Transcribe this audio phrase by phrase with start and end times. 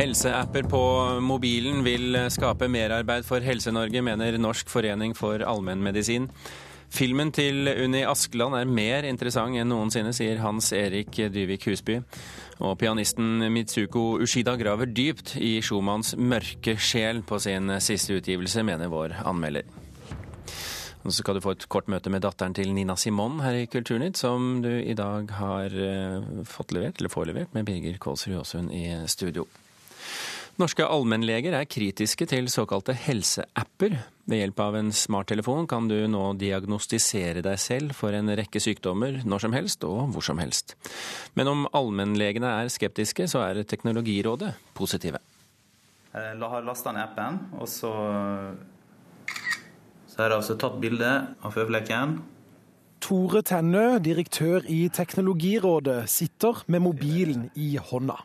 [0.00, 0.80] Helseapper på
[1.20, 6.30] mobilen vil skape merarbeid for Helse-Norge, mener Norsk forening for allmennmedisin.
[6.88, 11.98] Filmen til Unni Askeland er mer interessant enn noensinne, sier Hans Erik Dyvik Husby.
[12.64, 18.88] Og pianisten Mitsuko Ushida graver dypt i Schumanns mørke sjel på sin siste utgivelse, mener
[18.88, 19.68] vår anmelder.
[21.04, 23.68] Og så skal du få et kort møte med datteren til Nina Simon her i
[23.68, 28.40] Kulturnytt, som du i dag har eh, fått levert, eller får levert, med Birger Kålsrud
[28.40, 29.44] Aasund i studio.
[30.60, 33.94] Norske allmennleger er kritiske til såkalte helseapper.
[34.28, 39.22] Ved hjelp av en smarttelefon kan du nå diagnostisere deg selv for en rekke sykdommer
[39.24, 40.74] når som helst og hvor som helst.
[41.38, 45.22] Men om allmennlegene er skeptiske, så er Teknologirådet positive.
[46.12, 47.94] Jeg har lasta ned appen, og så
[50.10, 52.18] så her har altså tatt bilde av føflekken.
[53.00, 58.18] Tore Tennø, direktør i Teknologirådet, sitter med mobilen i hånda.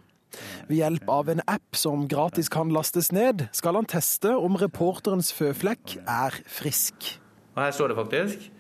[0.70, 5.32] Ved hjelp av en app som gratis kan lastes ned, skal han teste om reporterens
[5.36, 7.16] føflekk er frisk.
[7.56, 8.52] Og Her står det faktisk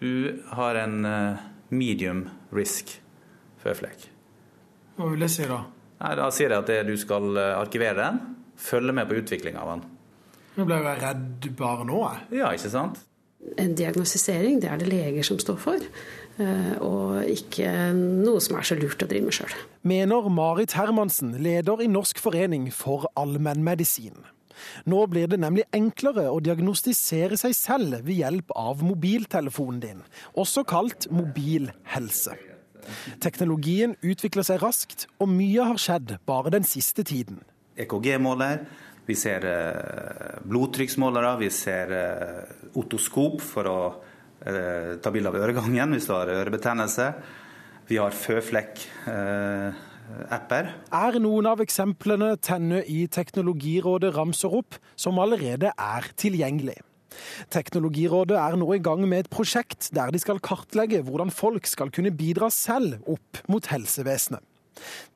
[0.00, 2.24] du har en eh, medium
[2.56, 2.94] risk
[3.60, 4.06] føflekk.
[4.96, 5.60] Hva vil det si da?
[6.00, 8.20] Nei, Da sier jeg at du skal eh, arkivere den,
[8.56, 9.84] følge med på utviklinga av den.
[10.56, 12.40] Nå ble jeg redd bare nå, jeg.
[12.40, 13.04] Ja, ikke sant?
[13.60, 15.84] En diagnostisering det er det leger som står for,
[16.38, 19.54] og ikke noe som er så lurt å drive med sjøl.
[19.84, 24.22] Mener Marit Hermansen, leder i Norsk forening for allmennmedisin.
[24.88, 30.04] Nå blir det nemlig enklere å diagnostisere seg selv ved hjelp av mobiltelefonen din,
[30.38, 32.36] også kalt mobilhelse.
[33.22, 37.42] Teknologien utvikler seg raskt, og mye har skjedd bare den siste tiden.
[37.80, 38.64] EKG-måler,
[39.06, 44.09] vi ser eh, blodtrykksmålere, vi ser eh, otoskop for å eh,
[44.40, 47.12] ta bilde av øregangen hvis du har ørebetennelse.
[47.90, 50.70] Vi har føflekk-apper.
[50.94, 56.78] Er noen av eksemplene Tenne i Teknologirådet ramser opp, som allerede er tilgjengelig.
[57.50, 61.90] Teknologirådet er nå i gang med et prosjekt der de skal kartlegge hvordan folk skal
[61.94, 64.42] kunne bidra selv opp mot helsevesenet.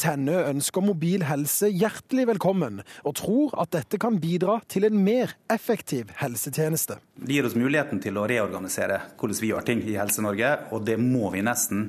[0.00, 5.36] Tenne ønsker mobil helse hjertelig velkommen, og tror at dette kan bidra til en mer
[5.52, 6.98] effektiv helsetjeneste.
[7.16, 10.98] Det gir oss muligheten til å reorganisere hvordan vi gjør ting i Helse-Norge, og det
[11.00, 11.88] må vi nesten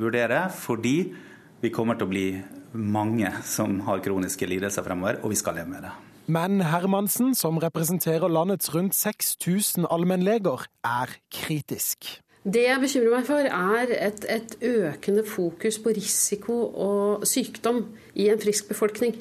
[0.00, 0.96] vurdere, fordi
[1.60, 2.28] vi kommer til å bli
[2.72, 5.92] mange som har kroniske lidelser fremover, og vi skal leve med det.
[6.30, 12.20] Men Hermansen, som representerer landets rundt 6000 allmennleger, er kritisk.
[12.40, 17.82] Det jeg bekymrer meg for, er et, et, økende fokus på risiko og sykdom
[18.16, 19.18] i en frisk befolkning.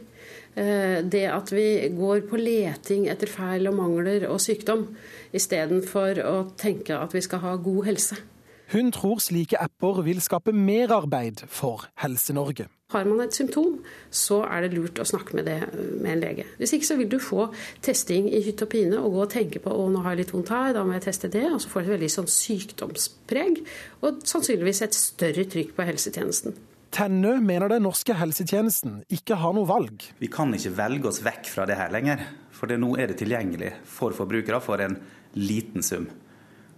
[0.55, 4.87] Eh, det at vi går på leting etter feil og mangler og sykdom,
[5.35, 8.21] istedenfor å tenke at vi skal ha god helse.
[8.69, 12.67] Hun tror slike apper vil skape merarbeid for Helse-Norge.
[12.93, 13.79] Har man et symptom,
[14.13, 16.45] så er det lurt å snakke med det med en lege.
[16.59, 17.47] Hvis ikke så vil du få
[17.85, 20.35] testing i hytt og pine og gå og tenke på å nå har jeg litt
[20.35, 21.47] vondt her, da må jeg teste det.
[21.49, 23.63] Og så får du et veldig sånn sykdomspreg,
[24.05, 26.57] og sannsynligvis et større trykk på helsetjenesten.
[26.93, 30.11] Tennø mener den norske helsetjenesten ikke har noe valg.
[30.21, 32.21] Vi kan ikke velge oss vekk fra det her lenger.
[32.53, 34.97] For nå er det tilgjengelig for forbrukere for en
[35.37, 36.09] liten sum.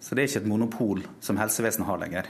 [0.02, 2.30] Så det er ikke et monopol som helsevesenet har lenger.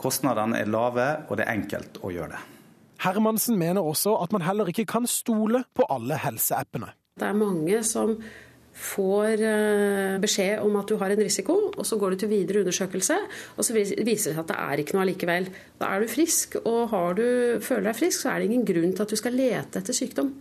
[0.00, 2.44] Kostnadene er lave, og det er enkelt å gjøre det.
[3.00, 6.92] Hermansen mener også at man heller ikke kan stole på alle helseappene.
[7.20, 8.14] Det er mange som
[8.80, 12.62] får eh, beskjed om at du har en risiko, og så går du til videre
[12.62, 13.16] undersøkelse,
[13.56, 15.50] og så viser det seg at det er ikke noe allikevel.
[15.80, 17.26] Da er du frisk, og du,
[17.64, 20.32] føler deg frisk, så er det ingen grunn til at du skal lete etter sykdom.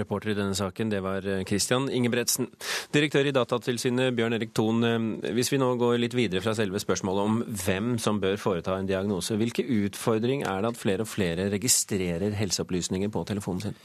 [0.00, 2.48] Reporter i denne saken, det var eh, Christian Ingebretsen.
[2.94, 4.80] Direktør i Datatilsynet, Bjørn Erik Thon.
[4.88, 8.78] Eh, hvis vi nå går litt videre fra selve spørsmålet om hvem som bør foreta
[8.78, 13.80] en diagnose, hvilke utfordring er det at flere og flere registrerer helseopplysninger på telefonen sin?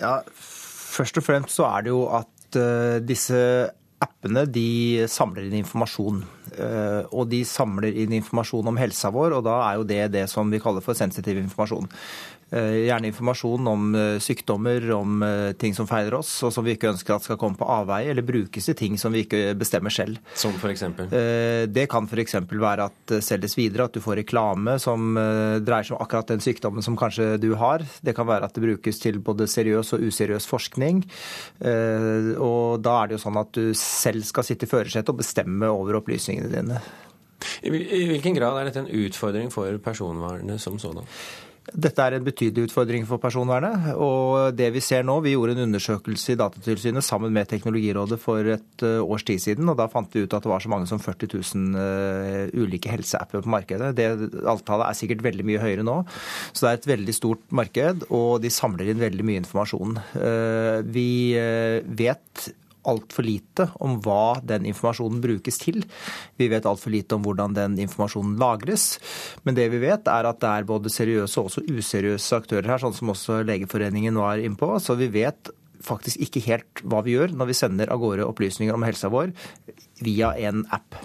[0.00, 0.20] Ja,
[0.94, 3.38] Først og fremst så er det jo at uh, disse
[4.04, 6.20] appene de samler inn informasjon.
[7.16, 10.52] Og de samler inn informasjon om helsa vår, og da er jo det det som
[10.52, 11.88] vi kaller for sensitiv informasjon.
[12.54, 16.76] Eh, gjerne informasjon om eh, sykdommer, om eh, ting som feiler oss, og som vi
[16.76, 19.90] ikke ønsker at skal komme på avveie, eller brukes til ting som vi ikke bestemmer
[19.90, 20.20] selv.
[20.38, 20.84] Som f.eks.?
[21.74, 22.36] Det kan f.eks.
[22.52, 26.44] være at det selges videre, at du får reklame som dreier seg om akkurat den
[26.44, 27.82] sykdommen som kanskje du har.
[28.06, 31.02] Det kan være at det brukes til både seriøs og useriøs forskning.
[31.64, 35.70] Og da er det jo sånn at du selv skal sitte i førersetet og bestemme
[35.72, 36.82] over opplysningene dine.
[37.64, 41.08] I hvilken grad er dette en utfordring for personvernet som sådan?
[41.72, 43.94] Dette er en betydelig utfordring for personvernet.
[43.96, 48.44] Og det vi ser nå, vi gjorde en undersøkelse i Datatilsynet sammen med Teknologirådet for
[48.52, 49.70] et eh, års tid siden.
[49.72, 52.92] og Da fant vi ut at det var så mange som 40 000 uh, ulike
[52.92, 53.94] helseapper på markedet.
[53.96, 54.10] Det
[54.44, 55.96] Antallet er sikkert veldig mye høyere nå.
[56.52, 59.96] Så det er et veldig stort marked, og de samler inn veldig mye informasjon.
[60.18, 61.08] Uh, vi
[61.96, 62.50] vet
[62.90, 65.82] altfor lite om hva den informasjonen brukes til.
[66.40, 68.98] Vi vet altfor lite om hvordan den informasjonen lagres.
[69.44, 72.82] Men det vi vet, er at det er både seriøse og også useriøse aktører her,
[72.82, 74.74] sånn som også Legeforeningen var innpå.
[74.82, 75.52] Så vi vet
[75.84, 79.34] faktisk ikke helt hva vi gjør når vi sender av gårde opplysninger om helsa vår
[80.04, 80.96] via en app.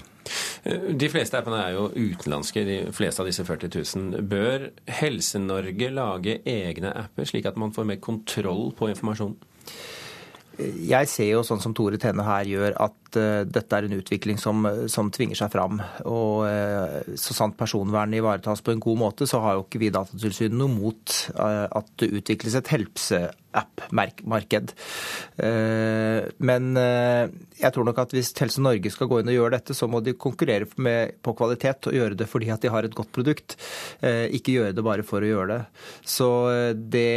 [0.63, 4.25] De fleste appene er jo utenlandske, de fleste av disse 40 000.
[4.29, 4.67] Bør
[4.99, 9.39] Helse-Norge lage egne apper, slik at man får mer kontroll på informasjonen?
[10.59, 14.38] Jeg ser jo sånn som Tore Tene her gjør, at uh, dette er en utvikling
[14.41, 15.79] som, som, tvinger seg fram.
[16.09, 19.94] Og uh, så sant personvernet ivaretas på en god måte, så har jo ikke vi
[19.95, 21.06] Datatilsynet noe mot
[21.38, 24.73] uh, at det utvikles et helseapp-marked.
[25.39, 29.88] Men jeg tror nok at hvis Helse Norge skal gå inn og gjøre dette, så
[29.89, 33.12] må de konkurrere med, på kvalitet og gjøre det fordi at de har et godt
[33.15, 33.55] produkt.
[34.03, 35.62] Ikke gjøre det bare for å gjøre det.
[36.05, 36.29] Så
[36.75, 37.15] det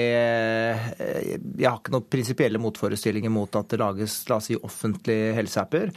[1.03, 5.93] Jeg har ikke noen prinsipielle motforestillinger mot at det lages la oss si, offentlige helseapper,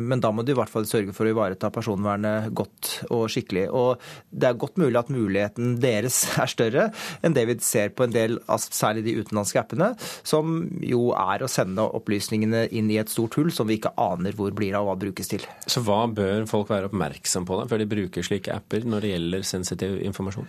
[0.00, 3.66] men da må de i hvert fall sørge for å ivareta personvernet godt og skikkelig.
[3.76, 4.00] Og
[4.30, 6.88] det er godt mulig at muligheten deres er større
[7.24, 9.92] enn det vi ser på en del, særlig de utenlandske appene,
[10.26, 14.36] som jo er å sende opplysningene inn i et stort hull som vi ikke aner
[14.36, 15.44] hvor blir av og hva brukes til.
[15.66, 19.12] Så hva bør folk være oppmerksom på da, før de bruker slike apper når det
[19.14, 20.48] gjelder sensitiv informasjon?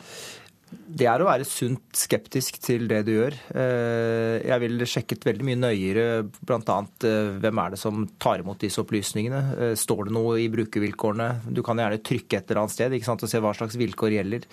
[0.72, 3.36] Det er å være sunt skeptisk til det du gjør.
[3.56, 6.06] Eh, jeg ville sjekket veldig mye nøyere
[6.48, 6.78] bl.a.
[7.08, 9.42] Eh, hvem er det som tar imot disse opplysningene.
[9.56, 11.30] Eh, står det noe i brukervilkårene?
[11.52, 14.48] Du kan gjerne trykke et eller annet sted og se hva slags vilkår gjelder.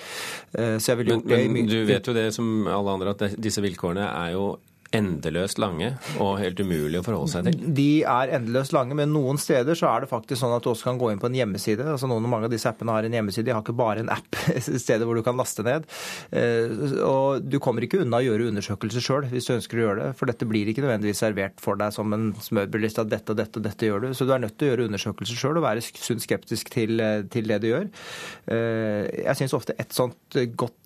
[0.55, 4.51] men, men du vet jo det som alle andre, at disse vilkårene er jo
[4.97, 5.91] endeløst lange
[6.23, 7.73] og helt umulig å forholde seg til?
[7.77, 10.89] De er endeløst lange, men noen steder så er det faktisk sånn at du også
[10.89, 11.85] kan gå inn på en hjemmeside.
[11.85, 14.13] altså noen og Mange av disse appene har en hjemmeside, de har ikke bare en
[14.15, 15.89] app stedet hvor du kan laste ned.
[16.33, 16.73] Eh,
[17.05, 20.11] og Du kommer ikke unna å gjøre undersøkelser sjøl hvis du ønsker å gjøre det.
[20.19, 23.61] For dette blir ikke nødvendigvis servert for deg som en smørbrødliste at dette og dette
[23.61, 24.11] og dette gjør du.
[24.17, 27.23] Så du er nødt til å gjøre undersøkelser sjøl og være sunt skeptisk til, eh,
[27.29, 27.89] til det du gjør.
[28.49, 30.77] Eh, jeg syns ofte et sånt godt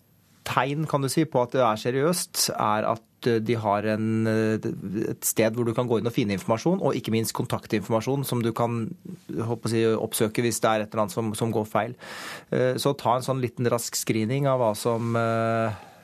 [0.47, 4.09] tegn kan du si, på at det er seriøst, er at eh, de har en,
[4.29, 4.67] eh,
[5.13, 8.43] et sted hvor du kan gå inn og finne informasjon, og ikke minst kontaktinformasjon som
[8.43, 8.85] du kan
[9.69, 11.97] si, oppsøke hvis det er et eller annet som, som, går feil.
[12.51, 15.17] Eh, så ta en sånn liten rask screening av hva som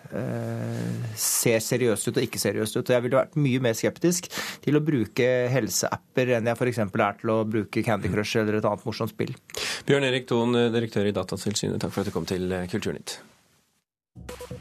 [0.09, 2.81] ser seriøst ut og ikke seriøst ut.
[2.81, 4.25] Og jeg ville vært mye mer skeptisk
[4.63, 6.81] til å bruke helseapper enn jeg f.eks.
[6.81, 9.37] er til å bruke Candy Crush eller et annet morsomt spill.
[9.85, 13.19] Bjørn Erik Thon, direktør i Datatilsynet, takk for at du kom til Kulturnytt.
[14.27, 14.58] you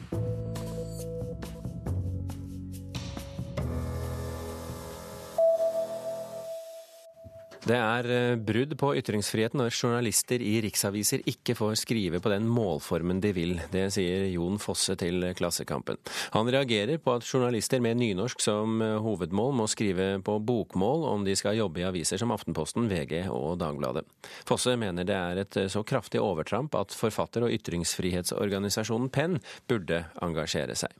[7.69, 12.47] Det er eh, brudd på ytringsfriheten når journalister i riksaviser ikke får skrive på den
[12.49, 13.59] målformen de vil.
[13.69, 15.99] Det sier Jon Fosse til Klassekampen.
[16.33, 21.27] Han reagerer på at journalister med nynorsk som eh, hovedmål må skrive på bokmål om
[21.27, 24.07] de skal jobbe i aviser som Aftenposten, VG og Dagbladet.
[24.49, 29.37] Fosse mener det er et eh, så kraftig overtramp at forfatter- og ytringsfrihetsorganisasjonen Penn
[29.69, 30.97] burde engasjere seg.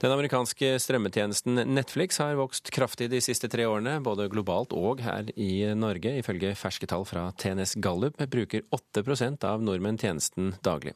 [0.00, 5.30] Den amerikanske strømmetjenesten Netflix har vokst kraftig de siste tre årene, både globalt og her
[5.36, 6.16] i Norge.
[6.22, 9.04] Ifølge ferske tall fra TNS Gallup bruker 8
[9.46, 10.94] av nordmenn tjenesten daglig.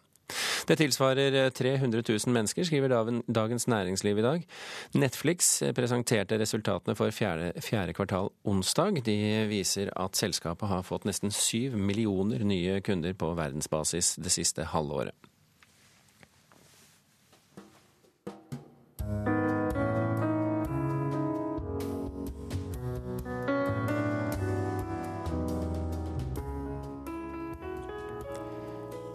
[0.65, 2.95] Det tilsvarer 300 000 mennesker, skriver
[3.29, 4.47] Dagens Næringsliv i dag.
[4.95, 9.03] Netflix presenterte resultatene for fjerde, fjerde, kvartal onsdag.
[9.05, 9.19] De
[9.51, 15.34] viser at selskapet har fått nesten syv millioner nye kunder på verdensbasis det siste halvåret.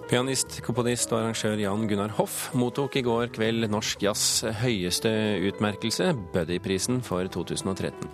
[0.10, 5.12] Pianist, komponist og arrangør Jan Gunnar Hoff mottok i går kveld Norsk Jazz høyeste
[5.46, 8.08] utmerkelse, Buddy-prisen for 2013.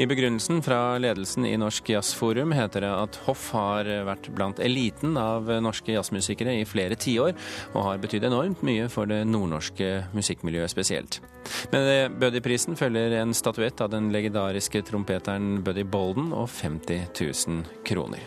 [0.00, 5.18] I begrunnelsen fra ledelsen i Norsk Jazzforum heter det at Hoff har vært blant eliten
[5.20, 7.34] av norske jazzmusikere i flere tiår,
[7.74, 11.18] og har betydd enormt mye for det nordnorske musikkmiljøet spesielt.
[11.74, 18.24] Med Buddy-prisen følger en statuett av den legendariske trompeteren Buddy Bolden og 50 000 kroner.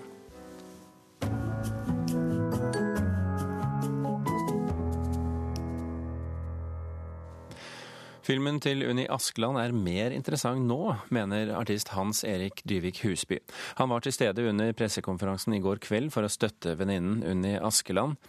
[8.30, 13.40] Filmen til Unni Askeland er mer interessant nå, mener artist Hans Erik Dyvik Husby.
[13.80, 18.20] Han var til stede under pressekonferansen i går kveld for å støtte venninnen Unni Askeland.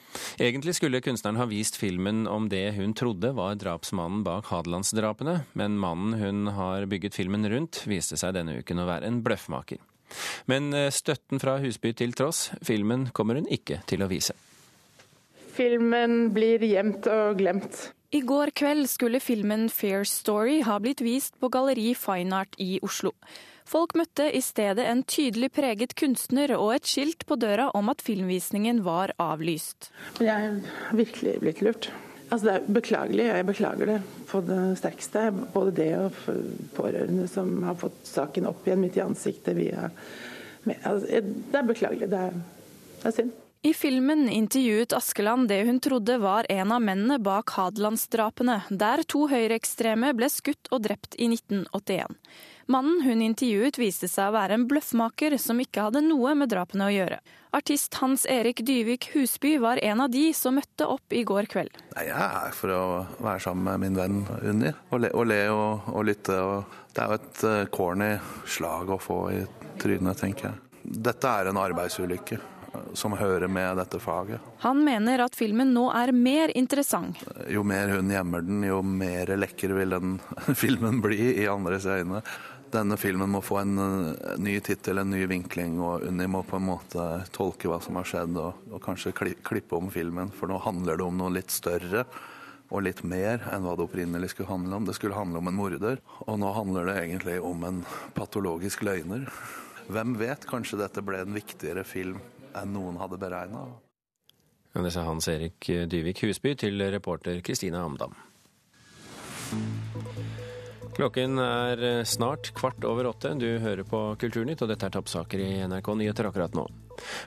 [0.40, 5.76] Egentlig skulle kunstneren ha vist filmen om det hun trodde var drapsmannen bak Hadelandsdrapene, men
[5.84, 9.84] mannen hun har bygget filmen rundt, viste seg denne uken å være en bløffmaker.
[10.48, 14.32] Men eh, støtten fra Husby til tross, filmen kommer hun ikke til å vise.
[15.60, 17.90] Filmen blir gjemt og glemt.
[18.10, 22.80] I går kveld skulle filmen Fair Story ha blitt vist på Galleri Fine Art i
[22.82, 23.12] Oslo.
[23.70, 28.02] Folk møtte i stedet en tydelig preget kunstner og et skilt på døra om at
[28.02, 29.92] filmvisningen var avlyst.
[30.18, 31.86] Jeg er virkelig blitt lurt.
[32.32, 34.00] Altså, det er beklagelig, og jeg beklager det
[34.32, 35.22] på det sterkeste.
[35.54, 36.18] Både det og
[36.74, 39.86] pårørende som har fått saken opp igjen midt i ansiktet via
[40.66, 42.10] altså, Det er beklagelig.
[42.10, 42.42] Det er,
[43.04, 43.32] det er synd.
[43.62, 49.26] I filmen intervjuet Askeland det hun trodde var en av mennene bak Hadelandsdrapene, der to
[49.28, 52.14] høyreekstreme ble skutt og drept i 1981.
[52.72, 56.86] Mannen hun intervjuet viste seg å være en bløffmaker som ikke hadde noe med drapene
[56.86, 57.18] å gjøre.
[57.52, 61.76] Artist Hans Erik Dyvik Husby var en av de som møtte opp i går kveld.
[61.98, 62.84] Jeg er her for å
[63.18, 66.38] være sammen med min venn Unni, og le og, le og, og lytte.
[66.40, 68.08] Og det er jo et eh, corny
[68.56, 69.44] slag å få i
[69.82, 70.64] trynet, tenker jeg.
[71.10, 72.40] Dette er en arbeidsulykke
[72.94, 74.44] som hører med dette faget.
[74.64, 77.20] Han mener at filmen nå er mer interessant.
[77.50, 80.16] Jo mer hun gjemmer den, jo mer lekker vil den
[80.62, 82.22] filmen bli i andres øyne.
[82.70, 83.78] Denne filmen må få en
[84.38, 88.06] ny tittel, en ny vinkling, og Unni må på en måte tolke hva som har
[88.06, 90.30] skjedd, og, og kanskje klippe om filmen.
[90.30, 92.04] For nå handler det om noe litt større
[92.70, 94.86] og litt mer enn hva det opprinnelig skulle handle om.
[94.86, 97.82] Det skulle handle om en morder, og nå handler det egentlig om en
[98.14, 99.26] patologisk løgner.
[99.90, 102.20] Hvem vet, kanskje dette ble en viktigere film
[102.58, 103.66] enn noen hadde beregna.
[104.74, 108.14] Det sa Hans Erik Dyvik Husby til reporter Kristina Amdam.
[110.94, 113.32] Klokken er snart kvart over åtte.
[113.40, 116.68] Du hører på Kulturnytt, og dette er toppsaker i NRK Nyheter akkurat nå.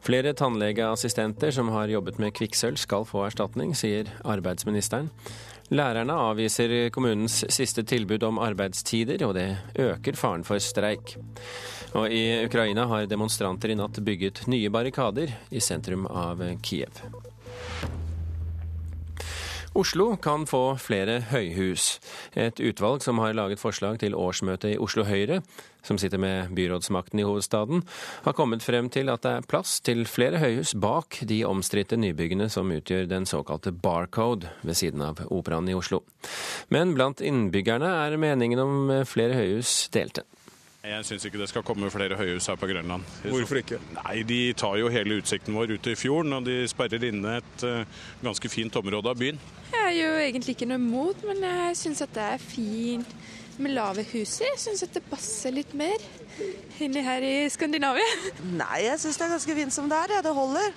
[0.06, 5.10] Flere tannlegeassistenter som har jobbet med kvikksølv skal få erstatning, sier arbeidsministeren.
[5.74, 9.48] Lærerne avviser kommunens siste tilbud om arbeidstider, og det
[9.80, 11.16] øker faren for streik.
[11.98, 17.04] Og I Ukraina har demonstranter i natt bygget nye barrikader i sentrum av Kiev.
[19.74, 21.96] Oslo kan få flere høyhus.
[22.38, 25.40] Et utvalg som har laget forslag til årsmøtet i Oslo Høyre,
[25.82, 27.82] som sitter med byrådsmakten i hovedstaden,
[28.22, 32.52] har kommet frem til at det er plass til flere høyhus bak de omstridte nybyggene
[32.54, 36.04] som utgjør den såkalte Barcode ved siden av Operaen i Oslo.
[36.70, 40.28] Men blant innbyggerne er meningen om flere høyhus delte.
[40.84, 43.06] Jeg syns ikke det skal komme flere høyhus her på Grønland.
[43.24, 43.78] Hvorfor ikke?
[43.96, 47.64] Nei, De tar jo hele utsikten vår ut i fjorden, og de sperrer inne et
[47.64, 49.40] uh, ganske fint område av byen.
[49.72, 53.16] Jeg er jo egentlig ikke noe imot, men jeg syns at det er fint
[53.64, 54.50] med lave hus i.
[54.50, 56.04] Jeg syns at det passer litt mer
[56.84, 58.12] inni her i Skandinavia.
[58.52, 60.18] Nei, jeg syns det er ganske fint som det er.
[60.18, 60.68] Ja, det holder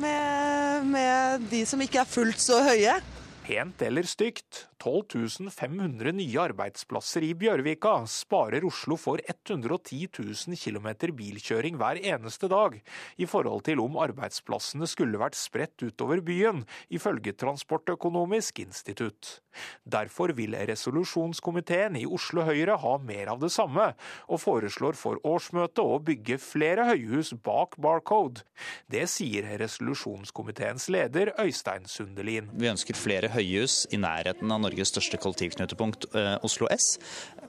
[0.00, 2.96] med, med de som ikke er fullt så høye.
[3.44, 10.88] Pent eller stygt, 12 500 nye arbeidsplasser i Bjørvika sparer Oslo for 110 000 km
[11.18, 12.78] bilkjøring hver eneste dag,
[13.20, 19.40] i forhold til om arbeidsplassene skulle vært spredt utover byen, ifølge Transportøkonomisk institutt.
[19.84, 23.90] Derfor vil resolusjonskomiteen i Oslo Høyre ha mer av det samme,
[24.30, 28.46] og foreslår for årsmøtet å bygge flere høyhus bak Barcode.
[28.88, 32.48] Det sier resolusjonskomiteens leder Øystein Sundelin.
[32.54, 36.98] Vi ønsker flere høyhus i nærheten av Norge Norges største kollektivknutepunkt, eh, Oslo S.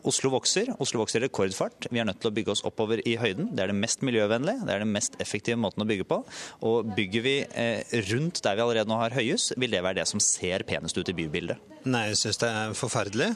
[0.04, 0.72] Oslo vokser.
[0.82, 1.88] Oslo vokser i rekordfart.
[1.92, 3.54] Vi er nødt til å bygge oss oppover i høyden.
[3.54, 6.24] Det er det mest miljøvennlige, det er den mest effektive måten å bygge på.
[6.66, 10.08] Og bygger vi eh, rundt der vi allerede nå har høyhus, vil det være det
[10.10, 11.62] som ser penest ut i bybildet.
[11.86, 13.30] Nei, jeg syns det er forferdelig.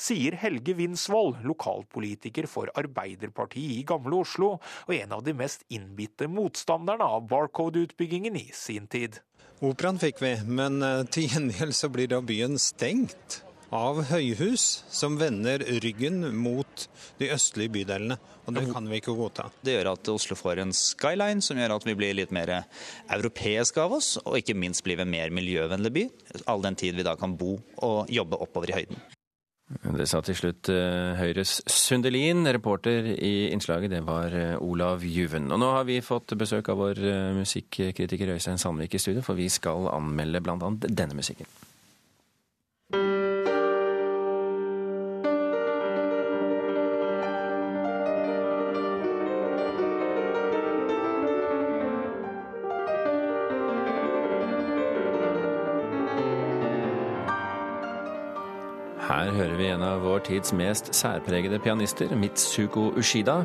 [0.00, 4.56] Sier Helge Winsvold, lokalpolitiker for Arbeiderpartiet i Gamle Oslo,
[4.88, 9.20] og en av de mest innbitte motstanderne av Barcode-utbyggingen i sin tid.
[9.64, 13.38] Operaen fikk vi, men eh, til gjengjeld så blir da byen stengt
[13.72, 16.84] av høyhus som vender ryggen mot
[17.16, 18.18] de østlige bydelene.
[18.46, 19.48] Og det kan vi ikke godta.
[19.64, 22.52] Det gjør at Oslo får en skyline som gjør at vi blir litt mer
[23.16, 26.08] europeiske av oss, og ikke minst blir vi en mer miljøvennlig by,
[26.46, 29.06] all den tid vi da kan bo og jobbe oppover i høyden.
[29.66, 32.46] Det sa til slutt eh, Høyres Sundelin.
[32.54, 35.50] Reporter i innslaget, det var eh, Olav Juven.
[35.50, 39.34] Og nå har vi fått besøk av vår eh, musikkritiker Øystein Sandvik i studio, for
[39.34, 40.70] vi skal anmelde bl.a.
[40.86, 41.50] denne musikken.
[59.16, 63.38] Her hører vi en av vår tids mest særpregede pianister, Mitsuko Ushida.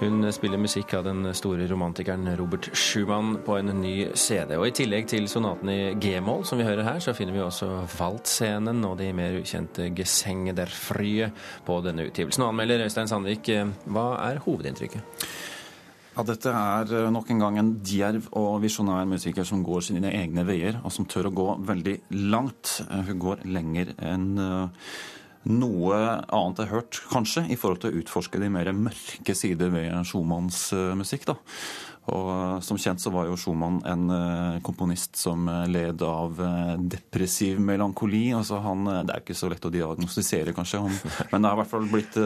[0.00, 4.56] Hun spiller musikk av den store romantikeren Robert Schumann på en ny CD.
[4.58, 7.68] Og I tillegg til sonaten i G-moll, som vi hører her, så finner vi også
[8.00, 11.30] Waltscenen og de mer ukjente Gesenge der Frye
[11.68, 12.42] på denne utgivelsen.
[12.42, 13.52] Og anmelder Øystein Sandvik,
[13.94, 15.30] hva er hovedinntrykket?
[16.12, 20.44] Ja, Dette er nok en gang en djerv og visjonær musiker som går sine egne
[20.44, 21.94] veier, og som tør å gå veldig
[22.28, 22.74] langt.
[23.08, 24.34] Hun går lenger enn
[25.42, 29.72] noe annet jeg har hørt, kanskje, i forhold til å utforske de mer mørke sider
[29.72, 30.66] ved Schumanns
[31.00, 31.24] musikk.
[31.32, 31.38] da.
[32.10, 36.40] Og Som kjent så var jo Schumann en komponist som led av
[36.82, 38.32] depressiv melankoli.
[38.34, 40.98] altså han, Det er ikke så lett å diagnostisere, kanskje, han,
[41.30, 42.18] men det har i hvert fall blitt,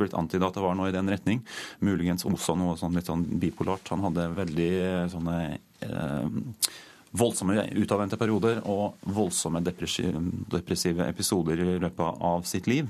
[0.00, 1.44] blitt antydet at det var noe i den retning.
[1.84, 3.92] Muligens også noe sånn litt sånn bipolart.
[3.92, 4.72] Han hadde veldig
[5.12, 5.38] sånne
[5.84, 6.72] eh,
[7.16, 12.88] voldsomme utadvendte perioder og voldsomme depressive episoder i løpet av sitt liv.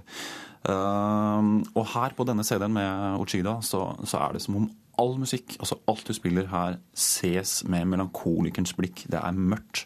[0.69, 4.69] Og her på denne CD-en med Ochida så, så er det som om
[4.99, 9.05] all musikk, altså alt du spiller her, ses med melankolikerens blikk.
[9.11, 9.85] Det er mørkt.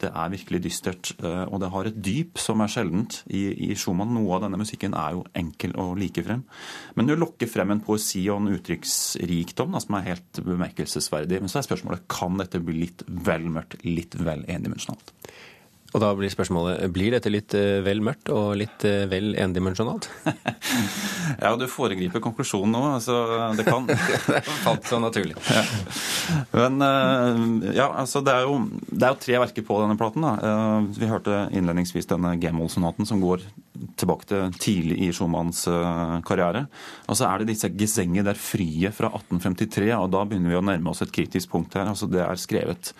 [0.00, 1.12] Det er virkelig dystert.
[1.22, 4.12] Og det har et dyp som er sjeldent i, i Schumann.
[4.16, 6.44] Noe av denne musikken er jo enkel å like frem.
[6.96, 11.40] Men du lokker frem en poesi og en uttrykksrikdom som er helt bemerkelsesverdig.
[11.40, 15.14] Men så er spørsmålet kan dette bli litt vel mørkt, litt vel endimensjonalt.
[15.90, 17.54] Og da blir spørsmålet blir dette litt
[17.84, 20.06] vel mørkt og litt vel endimensjonalt?
[21.44, 22.82] ja, du foregriper konklusjonen nå.
[22.98, 23.16] altså
[23.58, 23.86] Det kan.
[23.90, 25.34] det falt så naturlig.
[25.50, 25.64] Ja.
[26.54, 26.78] Men
[27.74, 30.26] ja, altså det er, jo, det er jo tre verker på denne platen.
[30.26, 30.54] da.
[30.94, 33.42] Vi hørte innledningsvis denne G-moll-sonaten som går
[34.00, 35.64] tilbake til tidlig i Schumanns
[36.26, 36.66] karriere.
[37.08, 40.64] Og så er det disse gesenger der frie fra 1853, og da begynner vi å
[40.64, 41.88] nærme oss et kritisk punkt her.
[41.90, 42.92] Altså Det er skrevet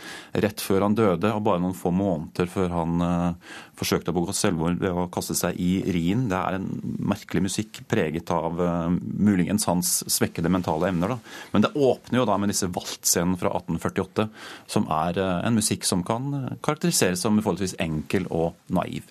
[0.45, 4.35] rett før han døde, og bare noen få måneder før han uh, forsøkte å begå
[4.37, 6.27] selvmord ved å kaste seg i Rien.
[6.31, 6.69] Det er en
[7.13, 11.17] merkelig musikk preget av uh, muligens hans svekkede mentale emner.
[11.17, 11.47] Da.
[11.55, 14.29] Men det åpner jo da med disse Waltscenene fra 1848,
[14.71, 16.31] som er en musikk som kan
[16.65, 19.09] karakteriseres som forholdsvis enkel og naiv.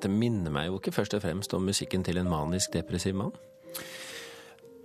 [0.00, 3.34] Dette minner meg jo ikke først og fremst om musikken til en manisk depressiv mann.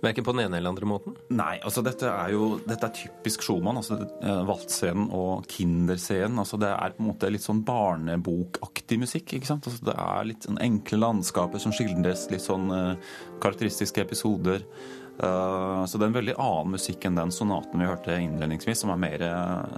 [0.04, 1.14] Verken på den ene eller andre måten?
[1.32, 3.78] Nei, altså dette er jo dette er typisk Schumann.
[3.80, 3.96] altså
[4.44, 6.36] Waltscenen og Kinderscenen.
[6.42, 9.32] altså Det er på en måte litt sånn barnebokaktig musikk.
[9.32, 9.70] ikke sant?
[9.70, 14.68] Altså Det er litt sånn enkle landskaper som skildres, litt sånn uh, karakteristiske episoder.
[15.16, 18.92] Uh, så det er en veldig annen musikk enn den sonaten vi hørte innledningsvis, som
[18.92, 19.30] er mer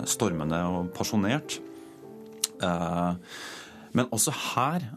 [0.02, 1.60] stormende og pasjonert.
[2.58, 3.14] Uh,
[3.94, 4.90] men også her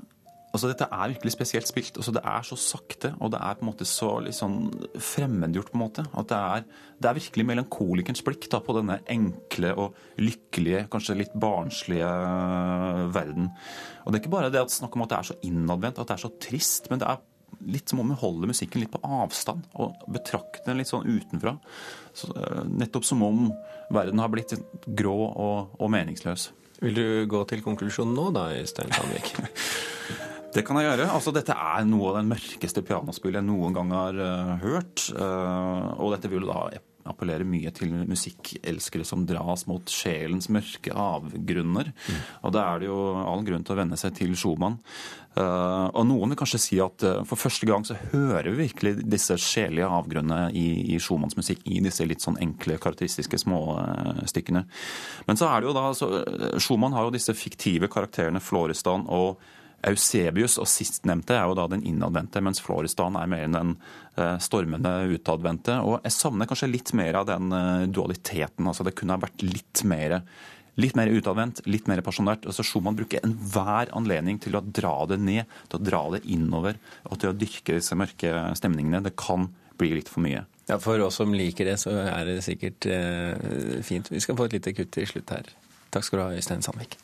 [0.51, 1.95] Altså, Dette er virkelig spesielt spilt.
[1.95, 4.57] Altså, det er så sakte, og det er på en måte så liksom
[4.99, 5.71] fremmedgjort.
[5.71, 6.63] på en måte, at Det er,
[6.99, 12.11] det er virkelig melankolikerens blikk da, på denne enkle og lykkelige, kanskje litt barnslige
[13.15, 13.51] verden.
[14.03, 16.07] Og Det er ikke bare det at snakk om at det er så innadvendt, at
[16.07, 17.21] det er så trist, men det er
[17.67, 21.57] litt som om vi holder musikken litt på avstand og betrakter den litt sånn utenfra.
[22.13, 22.31] Så,
[22.67, 23.51] nettopp som om
[23.93, 24.55] verden har blitt
[24.87, 26.49] grå og, og meningsløs.
[26.81, 29.35] Vil du gå til konklusjonen nå, da, Øystein Sandvik?
[30.51, 31.09] Det kan jeg gjøre.
[31.15, 35.07] Altså, dette er noe av den mørkeste pianospillet jeg noen gang har uh, hørt.
[35.15, 36.65] Uh, og dette vil da
[37.07, 41.91] appellere mye til musikkelskere som dras mot sjelens mørke avgrunner.
[41.95, 42.19] Mm.
[42.45, 44.77] Og da er det jo all grunn til å venne seg til Schumann.
[45.31, 49.05] Uh, og noen vil kanskje si at uh, for første gang så hører vi virkelig
[49.07, 54.65] disse sjelige avgrunnene i, i Schumanns musikk, i disse litt sånn enkle, karakteristiske småstykkene.
[55.29, 56.11] Men så er det jo da så,
[56.59, 59.39] Schumann har jo disse fiktive karakterene Florestan og
[59.87, 63.75] Eusebius og sistnevnte er jo da den innadvendte, mens Florestan er mer enn den
[64.43, 65.79] stormende utadvendte.
[65.87, 67.49] Og jeg savner kanskje litt mer av den
[67.95, 68.67] dualiteten.
[68.67, 70.19] altså Det kunne ha vært litt mer,
[70.81, 72.45] litt mer utadvendt, litt mer pasjonert.
[72.45, 76.77] Altså Schumann bruker enhver anledning til å dra det ned, til å dra det innover
[77.07, 79.01] og til å dyrke disse mørke stemningene.
[79.07, 79.49] Det kan
[79.81, 80.45] bli litt for mye.
[80.69, 84.11] Ja, For oss som liker det, så er det sikkert eh, fint.
[84.11, 85.49] Vi skal få et lite kutt til slutt her.
[85.91, 86.95] Takk skal du ha, Øystein Sandvik.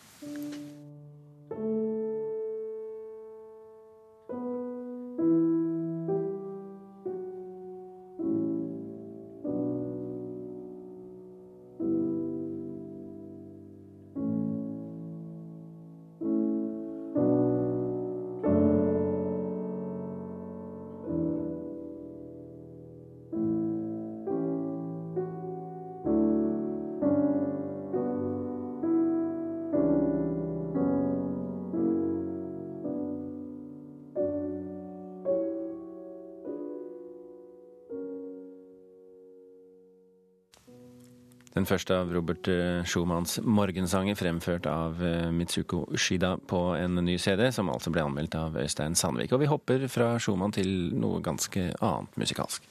[41.57, 47.17] Den første av Robert eh, Schumanns morgensanger, fremført av eh, Mitsuko Ushida på en ny
[47.17, 49.33] CD, som altså ble anmeldt av Øystein Sandvik.
[49.33, 52.61] Og vi hopper fra Schumann til noe ganske annet musikalsk.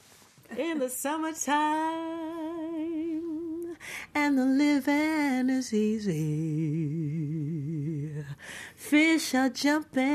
[0.55, 1.57] In the summertime
[4.15, 6.23] and the living is easy.
[8.77, 10.13] Fish are jumping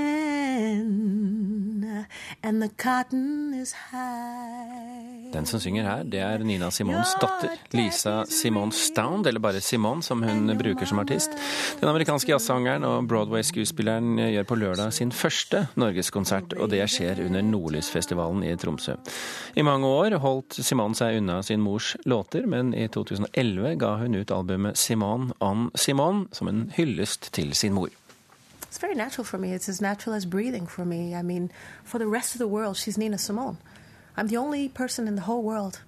[2.42, 4.51] and the cotton is high.
[5.32, 10.02] Den som synger her, det er Nina Simons datter, Lisa Simone Stound, eller bare Simone,
[10.04, 11.32] som hun bruker som artist.
[11.80, 17.44] Den amerikanske jazzsangeren og Broadway-skuespilleren gjør på lørdag sin første norgeskonsert, og det skjer under
[17.48, 18.98] Nordlysfestivalen i Tromsø.
[19.56, 24.20] I mange år holdt Simone seg unna sin mors låter, men i 2011 ga hun
[24.20, 27.88] ut albumet Simone on Simone som en hyllest til sin mor.
[28.68, 29.52] It's very natural for me.
[29.52, 31.14] It's as natural as breathing for me.
[31.14, 31.50] I mean,
[31.84, 33.56] for the rest of the world, she's Nina Simone.
[34.16, 35.80] I'm the only person in the whole world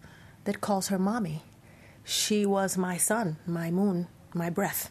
[0.44, 1.42] that calls her mommy.
[2.04, 4.90] She was my sun, my moon, my breath,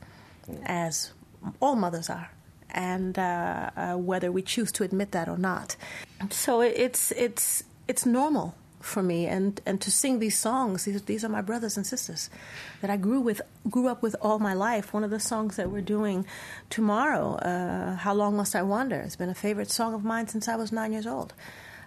[0.66, 1.14] as
[1.60, 2.32] all mothers are.
[2.70, 5.76] And uh, uh, whether we choose to admit that or not,
[6.32, 11.24] so it's it's it's normal for me and and to sing these songs these, these
[11.24, 12.30] are my brothers and sisters
[12.82, 15.72] that i grew with grew up with all my life one of the songs that
[15.72, 16.26] we're doing
[16.70, 20.50] tomorrow uh, how long must i wander has been a favorite song of mine since
[20.50, 21.34] i was nine years old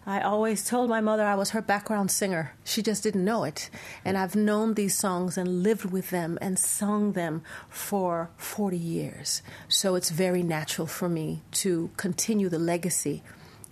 [0.08, 2.52] I always told my mother I was her background singer.
[2.62, 3.70] She just didn't know it.
[4.04, 9.42] And I've known these songs and lived with them and sung them for 40 years.
[9.66, 13.24] So it's very natural for me to continue the legacy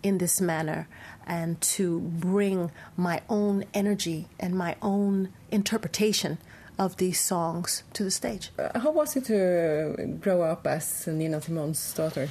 [0.03, 0.89] in this manner
[1.25, 6.39] and to bring my own energy and my own interpretation
[6.77, 8.51] of these songs to the stage.
[8.59, 12.29] Uh, how was it to grow up as Nina Simone's daughter?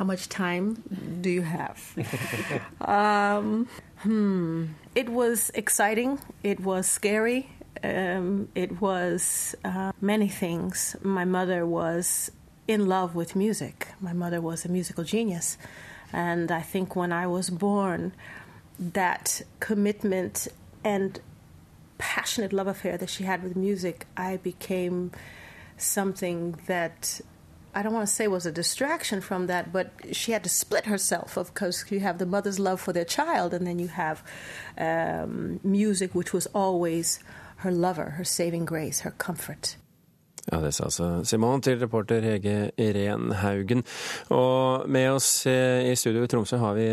[0.00, 0.82] How much time
[1.20, 1.78] do you have?
[2.80, 4.68] um, hmm.
[4.94, 6.18] It was exciting.
[6.42, 7.50] It was scary.
[7.84, 10.96] Um, it was uh, many things.
[11.02, 12.32] My mother was
[12.66, 13.88] in love with music.
[14.00, 15.58] My mother was a musical genius.
[16.14, 18.14] And I think when I was born,
[18.78, 20.48] that commitment
[20.82, 21.20] and
[21.98, 25.10] passionate love affair that she had with music, I became
[25.76, 27.20] something that
[27.74, 30.86] I don't want to say was a distraction from that, but she had to split
[30.86, 34.22] herself because you have the mother's love for their child, and then you have
[34.78, 37.20] um, music, which was always
[37.58, 39.76] her lover, her saving grace, her comfort.
[40.52, 43.84] Ja, Det sa altså Simon til reporter Hege Iren Haugen.
[44.28, 46.86] Og med oss i studio i Tromsø har vi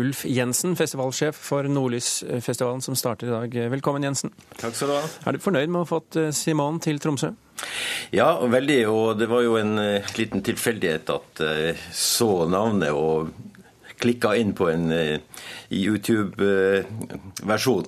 [0.00, 3.70] Ulf Jensen, festivalsjef for Nordlysfestivalen som starter i dag.
[3.70, 4.32] Velkommen, Jensen.
[4.58, 5.02] Takk skal du ha.
[5.26, 7.34] Er du fornøyd med å ha fått Simon til Tromsø?
[8.14, 8.88] Ja, veldig.
[8.90, 9.78] Og det var jo en
[10.18, 13.28] liten tilfeldighet at jeg så navnet og
[14.02, 14.84] klikka inn på en
[15.70, 17.84] YouTube-versjon.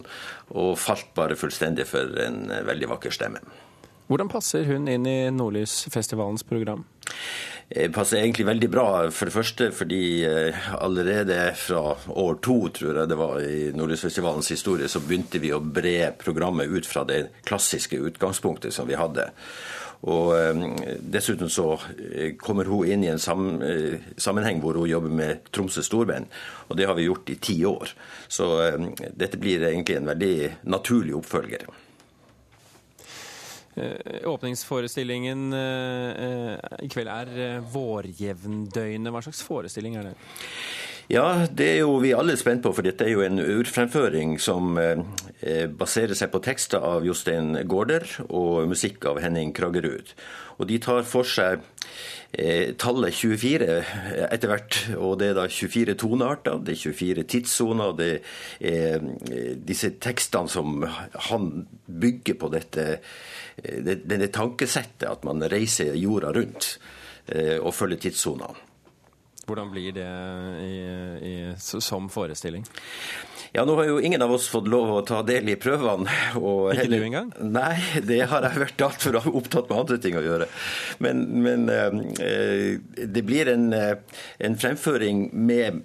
[0.57, 3.41] Og falt bare fullstendig for en veldig vakker stemme.
[4.07, 6.85] Hvordan passer hun inn i Nordlysfestivalens program?
[7.69, 8.89] Det passer egentlig veldig bra.
[9.11, 10.03] For det første fordi
[10.79, 15.59] allerede fra år to, tror jeg det var i Nordlysfestivalens historie, så begynte vi å
[15.61, 19.33] bre programmet ut fra det klassiske utgangspunktet som vi hadde.
[20.07, 20.31] Og
[21.01, 21.73] Dessuten så
[22.39, 26.31] kommer hun inn i en sammenheng hvor hun jobber med Tromsø storband.
[26.69, 27.91] Og det har vi gjort i ti år.
[28.29, 28.47] Så
[29.11, 30.37] dette blir egentlig en veldig
[30.71, 31.67] naturlig oppfølger.
[33.77, 39.13] Åpningsforestillingen i kveld er Vårjevndøgnet.
[39.13, 40.15] Hva slags forestilling er det?
[41.07, 44.75] Ja, det er jo vi alle spent på, for dette er jo en urfremføring som
[45.79, 50.11] baserer seg på tekster av Jostein Gaarder og musikk av Henning Kraggerud.
[50.59, 51.63] Og de tar for seg
[52.83, 53.79] tallet 24
[54.27, 58.11] etter hvert, og det er da 24 tonearter, det er 24 tidssoner, det
[58.67, 59.07] er
[59.63, 60.83] disse tekstene som
[61.31, 61.51] han
[61.87, 62.91] bygger på dette
[63.63, 66.81] denne tankesettet at man reiser jorda rundt
[67.63, 68.66] og følger tidssonene.
[69.47, 70.07] Hvordan blir det
[70.67, 70.77] i,
[71.23, 72.65] i, som forestilling?
[73.55, 76.11] Ja, Nå har jo ingen av oss fått lov å ta del i prøvene.
[76.41, 76.99] Og Ikke heller...
[76.99, 77.31] du engang?
[77.55, 80.51] Nei, det har jeg vært altfor opptatt med andre ting å gjøre.
[81.05, 85.85] Men, men eh, det blir en, en fremføring med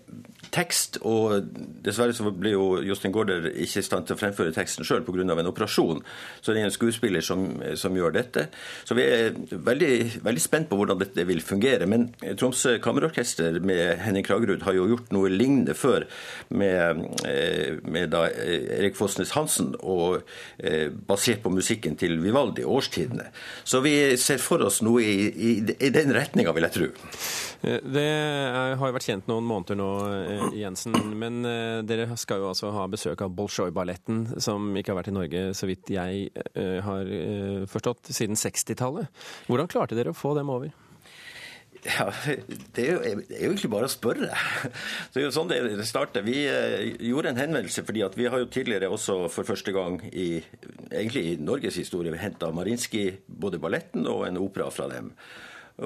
[0.52, 1.48] tekst, og
[1.86, 5.24] dessverre så ble jo Jostein Gaarder ikke i stand til å fremføre teksten sjøl pga.
[5.24, 6.02] en operasjon.
[6.42, 8.48] Så det er en skuespiller som, som, gjør dette.
[8.86, 11.88] Så vi er veldig, veldig spent på hvordan dette vil fungere.
[11.88, 12.10] Men
[12.40, 16.08] Tromsø Kammerorkester med Henning Kragerud har jo gjort noe lignende før,
[16.50, 17.02] med
[17.92, 20.22] med da Erik Fossnes Hansen, og
[21.08, 23.30] basert på musikken til Vivaldi, årstidene.
[23.64, 26.90] Så vi ser for oss noe i, i, i den retninga, vil jeg tro.
[27.62, 28.08] Det
[28.80, 29.90] har jo vært kjent noen måneder nå,
[30.56, 30.96] Jensen.
[31.22, 31.42] Men
[31.88, 35.70] dere skal jo altså ha besøk av Bolsjoj-balletten, som ikke har vært i Norge, så
[35.70, 36.30] vidt jeg
[36.86, 37.12] har
[37.72, 39.12] forstått, siden 60-tallet.
[39.50, 40.72] Hvordan klarte dere å få dem over?
[41.82, 42.12] Ja,
[42.76, 44.30] det er, jo, det er, jo, egentlig bare å spørre.
[45.12, 46.22] Det er jo sånn det starter.
[46.26, 49.98] Vi eh, gjorde en henvendelse fordi at vi har jo tidligere også for første gang
[50.12, 50.44] i,
[50.92, 55.10] egentlig i Norges historie henta Marinskij, både balletten og en opera fra dem.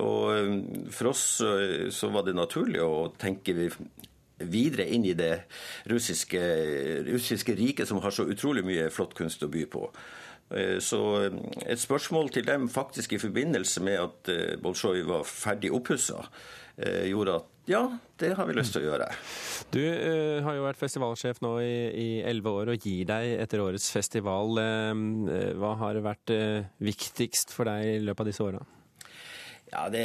[0.01, 0.51] Og eh,
[0.91, 3.55] For oss eh, så var det naturlig å tenke
[4.39, 5.33] videre inn i det
[5.91, 6.41] russiske,
[7.07, 9.87] russiske riket, som har så utrolig mye flott kunst å by på.
[10.53, 15.25] Eh, så eh, et spørsmål til dem faktisk i forbindelse med at eh, Bolsjoj var
[15.29, 16.25] ferdig oppussa,
[17.07, 17.79] gjorde at ja,
[18.19, 19.05] det har vi lyst til å gjøre.
[19.73, 23.87] Du uh, har jo vært festivalsjef nå i elleve år og gir deg etter årets
[23.95, 24.59] festival.
[24.59, 28.59] Uh, hva har vært uh, viktigst for deg i løpet av disse åra?
[29.75, 30.03] Ja, det,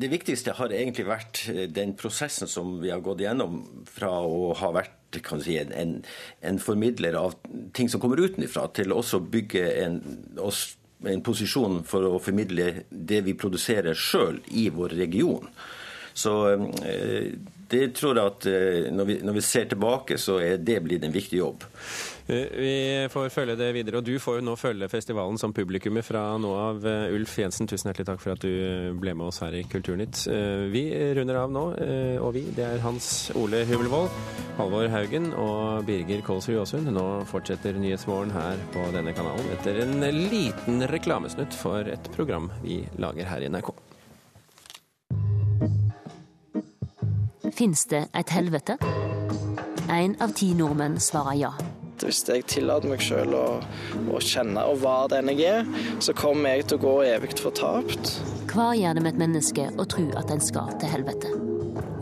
[0.00, 1.42] det, viktigste har egentlig vært
[1.76, 3.58] den prosessen som vi har gått gjennom
[3.92, 5.98] fra å ha vært si, en,
[6.40, 7.34] en, formidler av
[7.76, 10.00] ting som kommer utenfra, til også å bygge en,
[11.12, 15.44] en posisjon for å formidle det vi produserer sjøl i vår region.
[16.16, 17.36] Så eh,
[17.68, 21.04] det tror jeg at eh, når vi, når vi ser tilbake, så er det blitt
[21.04, 21.66] en viktig jobb.
[22.28, 26.02] Eh, vi får følge det videre, og du får jo nå følge festivalen som publikummer
[26.02, 26.82] fra nå av.
[26.82, 30.24] Eh, Ulf Jensen, tusen hjertelig takk for at du ble med oss her i Kulturnytt.
[30.32, 31.64] Eh, vi runder av nå,
[32.18, 34.10] og vi, det er Hans Ole Hummelvold,
[34.58, 36.90] Halvor Haugen og Birger Kolsrud Aasund.
[36.90, 42.82] Nå fortsetter Nyhetsmorgen her på denne kanalen etter en liten reklamesnutt for et program vi
[42.98, 43.70] lager her i NRK.
[47.54, 48.80] Fins det et helvete?
[49.86, 51.54] Én av ti nordmenn svarer ja
[52.04, 53.44] hvis jeg tillater meg selv å,
[54.10, 55.68] å, kjenne og være den jeg er,
[56.04, 58.16] så kommer jeg til å gå evig fortapt.
[58.52, 61.32] Hva gjør det med et menneske å tro at en skal til helvete?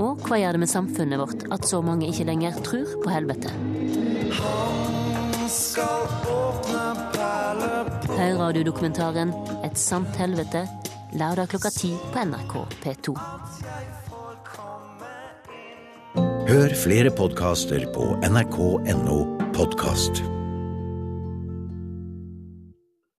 [0.02, 3.52] Og hva gjør det med samfunnet vårt at så mange ikke lenger tror på helvete?
[8.14, 9.30] Hør radiodokumentaren
[9.62, 10.66] 'Et sant helvete'
[11.14, 13.14] lørdag klokka ti på NRK P2.
[16.48, 20.43] Hør flere podkaster på nrk.no Podcast.